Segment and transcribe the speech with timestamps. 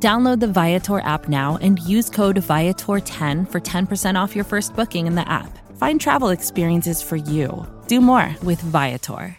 [0.00, 5.08] Download the Viator app now and use code Viator10 for 10% off your first booking
[5.08, 5.58] in the app.
[5.76, 7.66] Find travel experiences for you.
[7.88, 9.36] Do more with Viator.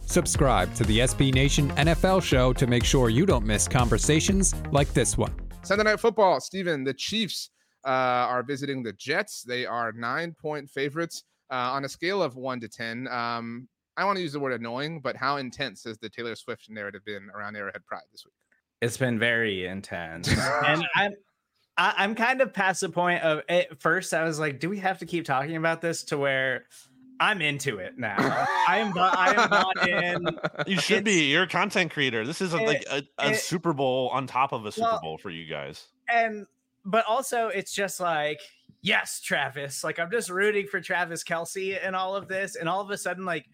[0.00, 4.92] Subscribe to the SB Nation NFL show to make sure you don't miss conversations like
[4.94, 5.34] this one.
[5.62, 7.50] Sunday Night Football, Steven, the Chiefs
[7.86, 9.42] uh, are visiting the Jets.
[9.42, 13.06] They are nine point favorites uh, on a scale of one to 10.
[13.08, 16.70] Um, I want to use the word annoying, but how intense has the Taylor Swift
[16.70, 18.32] narrative been around Arrowhead Pride this week?
[18.82, 20.28] It's been very intense.
[20.66, 21.12] and I'm
[21.78, 24.78] I, I'm kind of past the point of at first I was like, do we
[24.80, 26.66] have to keep talking about this to where
[27.20, 28.16] I'm into it now.
[28.68, 30.26] I am I am not in.
[30.66, 31.30] You should It's- be.
[31.30, 32.26] You're a content creator.
[32.26, 34.88] This is a, it- like a, a it- Super Bowl on top of a Super
[34.88, 35.86] Well, Bowl for you guys.
[36.12, 36.46] and
[36.84, 38.40] but also it's just like
[38.84, 42.80] yes travis like i'm just rooting for travis kelce and all of this and all
[42.80, 43.46] of a sudden like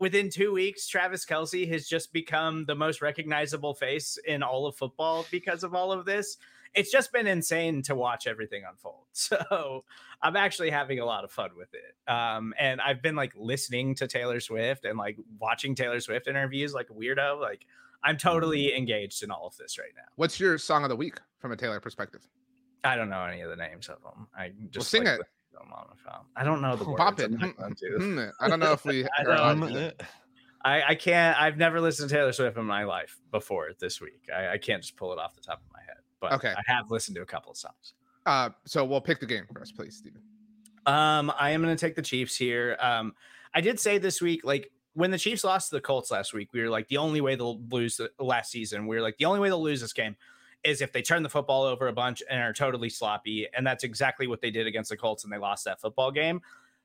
[0.00, 4.74] within two weeks travis kelce has just become the most recognizable face in all of
[4.74, 6.36] football because of all of this
[6.74, 9.84] it's just been insane to watch everything unfold so
[10.22, 13.94] i'm actually having a lot of fun with it um and i've been like listening
[13.94, 17.66] to taylor swift and like watching taylor swift interviews like a weirdo like
[18.02, 21.18] i'm totally engaged in all of this right now What's your song of the week
[21.38, 22.20] from a Taylor perspective?
[22.84, 24.28] I don't know any of the names of them.
[24.36, 25.26] I just sing like, it.
[25.52, 26.40] Listen to on my.
[26.40, 26.98] I don't know the words.
[26.98, 27.26] Pop it.
[27.32, 28.32] I'm not going to.
[28.40, 29.04] I don't know if we.
[29.18, 29.94] I don't- to.
[30.62, 31.40] I, I can't.
[31.40, 34.28] I've never listened to Taylor Swift in my life before this week.
[34.34, 35.96] I, I can't just pull it off the top of my head.
[36.20, 36.52] But Okay.
[36.54, 37.94] I have listened to a couple of songs.
[38.26, 40.20] Uh, so we'll pick the game for us, please, Steven.
[40.84, 42.76] Um, I am going to take the Chiefs here.
[42.78, 43.14] Um,
[43.54, 46.52] I did say this week, like when the Chiefs lost to the Colts last week,
[46.52, 48.86] we were like the only way they'll lose the last season.
[48.86, 50.14] We were like the only way they'll lose this game
[50.64, 53.84] is if they turn the football over a bunch and are totally sloppy, and that's
[53.84, 56.40] exactly what they did against the Colts, and they lost that football game.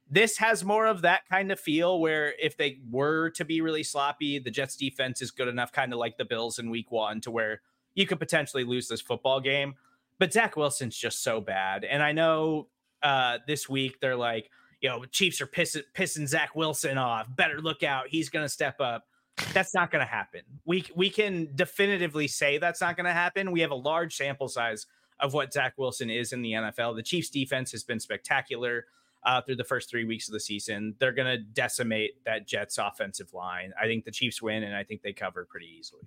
[0.09, 3.83] This has more of that kind of feel where if they were to be really
[3.83, 7.21] sloppy, the Jets defense is good enough, kind of like the Bills in week one,
[7.21, 7.61] to where
[7.95, 9.73] you could potentially lose this football game.
[10.19, 11.83] But Zach Wilson's just so bad.
[11.83, 12.67] And I know
[13.01, 17.27] uh, this week they're like, you know, Chiefs are pissing, pissing Zach Wilson off.
[17.35, 18.07] Better look out.
[18.07, 19.07] He's going to step up.
[19.53, 20.41] That's not going to happen.
[20.65, 23.51] We we can definitively say that's not going to happen.
[23.51, 24.87] We have a large sample size
[25.19, 26.95] of what Zach Wilson is in the NFL.
[26.95, 28.85] The Chiefs defense has been spectacular
[29.23, 30.95] uh, through the first three weeks of the season.
[30.99, 33.73] They're going to decimate that Jets offensive line.
[33.81, 36.03] I think the Chiefs win, and I think they cover pretty easily.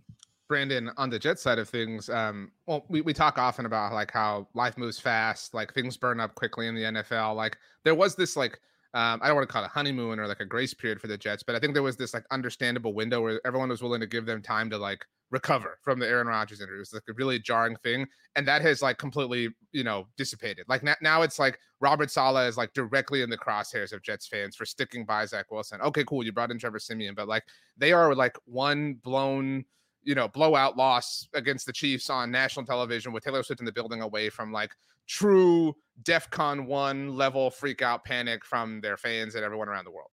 [0.46, 4.10] Brandon, on the Jet side of things, um, well, we, we talk often about like
[4.10, 7.36] how life moves fast, like things burn up quickly in the NFL.
[7.36, 8.60] Like there was this like
[8.94, 11.08] um, I don't want to call it a honeymoon or like a grace period for
[11.08, 14.00] the Jets, but I think there was this like understandable window where everyone was willing
[14.00, 16.76] to give them time to like recover from the Aaron Rodgers injury.
[16.76, 20.64] It was like a really jarring thing, and that has like completely you know dissipated.
[20.68, 24.26] Like now, now it's like Robert Saleh is like directly in the crosshairs of Jets
[24.26, 25.82] fans for sticking by Zach Wilson.
[25.82, 27.44] Okay, cool, you brought in Trevor Siemian, but like
[27.76, 29.64] they are like one blown
[30.02, 33.72] you know, blowout loss against the Chiefs on national television with Taylor Swift in the
[33.72, 34.72] building away from like
[35.06, 40.10] true DEFCON one level freak out panic from their fans and everyone around the world.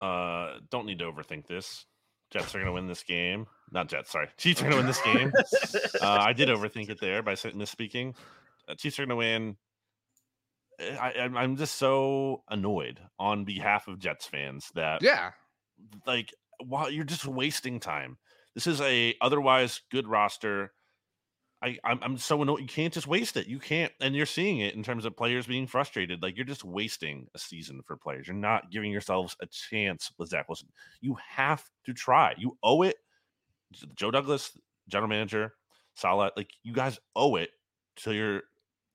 [0.00, 1.84] Uh, don't need to overthink this.
[2.30, 3.46] Jets are going to win this game.
[3.72, 4.28] Not Jets, sorry.
[4.36, 5.32] Chiefs are going to win this game.
[6.02, 8.14] uh, I did overthink it there by saying- misspeaking.
[8.68, 9.56] Uh, Chiefs are going to win.
[10.78, 15.30] Eh, I, I'm- I'm just so annoyed on behalf of Jets fans that Yeah.
[16.06, 18.18] like wow you're just wasting time
[18.58, 20.72] this is a otherwise good roster.
[21.62, 23.46] I I'm, I'm so annoyed you can't just waste it.
[23.46, 26.24] You can't and you're seeing it in terms of players being frustrated.
[26.24, 28.26] Like you're just wasting a season for players.
[28.26, 30.70] You're not giving yourselves a chance with zach wilson.
[31.00, 32.34] You have to try.
[32.36, 32.96] You owe it
[33.94, 34.58] joe douglas
[34.88, 35.52] general manager
[35.94, 36.32] saleh.
[36.36, 37.50] Like you guys owe it
[37.98, 38.42] to your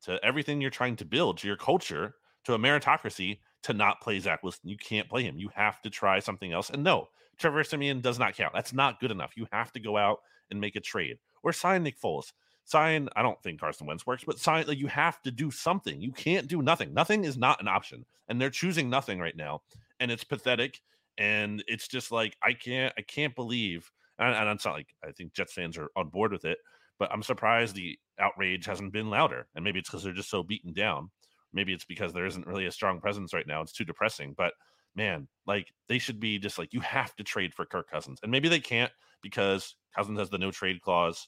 [0.03, 4.19] to everything you're trying to build to your culture to a meritocracy to not play
[4.19, 4.69] Zach Wilson.
[4.69, 5.37] You can't play him.
[5.37, 6.69] You have to try something else.
[6.69, 8.53] And no, Trevor Siemian does not count.
[8.53, 9.33] That's not good enough.
[9.35, 10.19] You have to go out
[10.51, 12.31] and make a trade or sign Nick Foles.
[12.65, 16.01] Sign, I don't think Carson Wentz works, but sign, like, you have to do something.
[16.01, 16.93] You can't do nothing.
[16.93, 18.05] Nothing is not an option.
[18.29, 19.63] And they're choosing nothing right now.
[19.99, 20.81] And it's pathetic.
[21.17, 25.11] And it's just like, I can't, I can't believe, and, and it's not like I
[25.11, 26.57] think Jets fans are on board with it,
[26.99, 29.47] but I'm surprised the outrage hasn't been louder.
[29.55, 31.09] And maybe it's because they're just so beaten down.
[31.53, 33.61] Maybe it's because there isn't really a strong presence right now.
[33.61, 34.33] It's too depressing.
[34.37, 34.53] But
[34.95, 38.31] man, like they should be just like you have to trade for Kirk Cousins, and
[38.31, 38.91] maybe they can't
[39.21, 41.27] because Cousins has the no trade clause.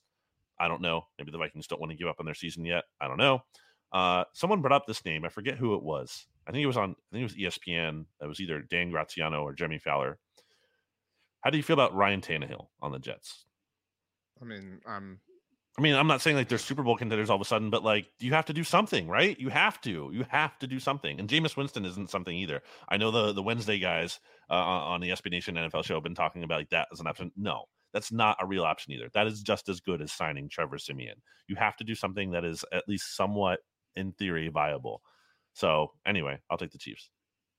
[0.59, 1.05] I don't know.
[1.17, 2.85] Maybe the Vikings don't want to give up on their season yet.
[3.01, 3.41] I don't know.
[3.91, 5.25] Uh, someone brought up this name.
[5.25, 6.27] I forget who it was.
[6.47, 6.91] I think it was on.
[6.91, 8.05] I think it was ESPN.
[8.21, 10.17] It was either Dan Graziano or Jeremy Fowler.
[11.41, 13.45] How do you feel about Ryan Tannehill on the Jets?
[14.41, 15.19] I mean, I'm
[15.77, 17.83] I mean, I'm not saying like they're Super Bowl contenders all of a sudden, but
[17.83, 19.37] like you have to do something, right?
[19.37, 20.09] You have to.
[20.13, 21.19] You have to do something.
[21.19, 22.61] And Jameis Winston isn't something either.
[22.87, 24.19] I know the the Wednesday guys
[24.49, 27.07] uh, on the SB Nation NFL show have been talking about like that as an
[27.07, 27.31] option.
[27.35, 29.09] No, that's not a real option either.
[29.13, 31.21] That is just as good as signing Trevor Siemian.
[31.47, 33.59] You have to do something that is at least somewhat,
[33.97, 35.01] in theory, viable.
[35.53, 37.09] So anyway, I'll take the Chiefs.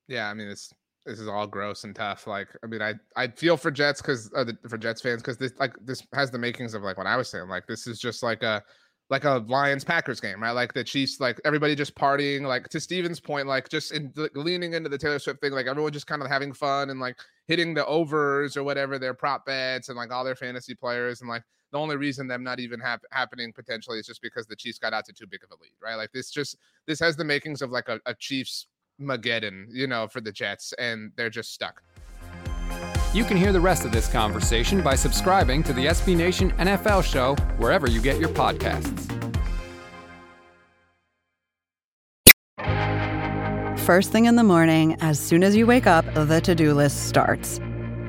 [0.08, 0.72] Yeah, I mean it's
[1.06, 2.26] this is all gross and tough.
[2.26, 5.52] Like, I mean, I I feel for Jets because uh, for Jets fans because this
[5.58, 7.48] like this has the makings of like what I was saying.
[7.48, 8.62] Like, this is just like a
[9.08, 10.50] like a Lions Packers game, right?
[10.50, 12.42] Like the Chiefs, like everybody just partying.
[12.42, 15.66] Like to Steven's point, like just in like, leaning into the Taylor Swift thing, like
[15.66, 17.16] everyone just kind of having fun and like
[17.46, 21.30] hitting the overs or whatever their prop bets and like all their fantasy players and
[21.30, 21.42] like
[21.72, 24.92] the only reason them not even hap- happening potentially is just because the Chiefs got
[24.92, 25.96] out to too big of a lead, right?
[25.96, 26.56] Like this just
[26.86, 28.66] this has the makings of like a, a Chiefs
[29.00, 31.82] Mageddon, you know, for the Jets, and they're just stuck.
[33.12, 37.04] You can hear the rest of this conversation by subscribing to the SB Nation NFL
[37.04, 39.12] show wherever you get your podcasts.
[43.86, 47.06] First thing in the morning, as soon as you wake up, the to do list
[47.06, 47.60] starts.